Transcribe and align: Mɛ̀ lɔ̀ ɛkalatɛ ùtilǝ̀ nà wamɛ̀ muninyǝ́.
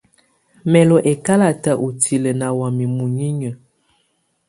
Mɛ̀ 0.71 0.83
lɔ̀ 0.89 1.01
ɛkalatɛ 1.11 1.71
ùtilǝ̀ 1.85 2.35
nà 2.39 2.47
wamɛ̀ 2.59 2.87
muninyǝ́. 2.95 3.53